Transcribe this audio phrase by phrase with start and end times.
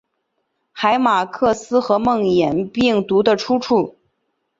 [0.71, 3.97] 海马克斯和梦魇病毒的出处！